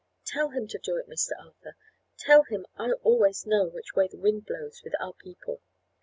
Tell 0.25 0.49
him 0.49 0.67
to 0.69 0.79
do 0.79 0.95
it, 0.97 1.07
Mr. 1.07 1.33
Arthur; 1.39 1.75
tell 2.17 2.41
him 2.45 2.65
I 2.75 2.93
always 3.03 3.45
know 3.45 3.67
which 3.67 3.93
way 3.93 4.07
the 4.07 4.17
wind 4.17 4.47
blows 4.47 4.81
with 4.83 4.93
our 4.99 5.13
people." 5.13 5.61